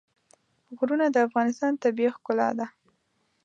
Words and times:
غرونه 0.77 1.05
د 1.11 1.17
افغانستان 1.27 1.71
طبیعي 1.83 2.11
ښکلا 2.15 2.49
ده. 2.59 2.67